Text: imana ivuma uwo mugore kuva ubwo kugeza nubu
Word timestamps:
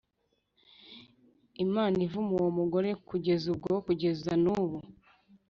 imana 1.65 1.97
ivuma 2.05 2.31
uwo 2.39 2.49
mugore 2.59 2.89
kuva 3.07 3.45
ubwo 3.53 3.73
kugeza 3.85 4.31
nubu 4.43 4.79